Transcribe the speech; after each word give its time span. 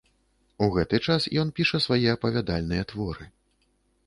У 0.67 0.69
гэты 0.77 0.99
час 1.07 1.27
ён 1.41 1.53
піша 1.59 1.83
свае 1.85 2.01
апавядальныя 2.17 2.83
творы. 2.95 3.25